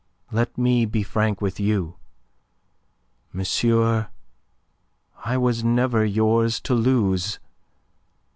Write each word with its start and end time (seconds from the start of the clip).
Let 0.31 0.57
me 0.57 0.87
be 0.87 1.03
frank 1.03 1.41
with 1.41 1.59
you. 1.59 1.97
Monsieur, 3.31 4.07
I 5.23 5.37
was 5.37 5.63
never 5.63 6.03
yours 6.03 6.59
to 6.61 6.73
lose. 6.73 7.37